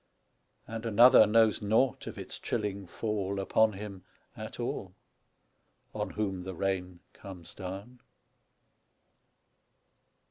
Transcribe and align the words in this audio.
And 0.65 0.83
another 0.87 1.27
knows 1.27 1.61
nought 1.61 2.07
of 2.07 2.17
its 2.17 2.39
chilling 2.39 2.87
fall 2.87 3.39
Upon 3.39 3.73
him 3.73 4.03
at 4.35 4.59
all, 4.59 4.95
On 5.93 6.09
whom 6.09 6.41
the 6.41 6.55
rain 6.55 7.01
comes 7.13 7.53
down. 7.53 7.99